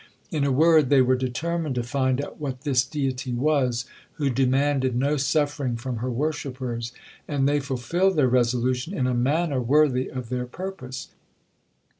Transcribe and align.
In 0.31 0.43
a 0.43 0.51
word, 0.51 0.89
they 0.89 1.03
were 1.03 1.15
determined 1.15 1.75
to 1.75 1.83
find 1.83 2.25
out 2.25 2.39
what 2.41 2.61
this 2.61 2.83
deity 2.83 3.33
was, 3.33 3.85
who 4.13 4.31
demanded 4.31 4.95
no 4.95 5.15
suffering 5.15 5.77
from 5.77 5.97
her 5.97 6.09
worshippers,—and 6.09 7.47
they 7.47 7.59
fulfilled 7.59 8.15
their 8.15 8.27
resolution 8.27 8.95
in 8.97 9.05
a 9.05 9.13
manner 9.13 9.61
worthy 9.61 10.09
of 10.09 10.29
their 10.29 10.47
purpose. 10.47 11.09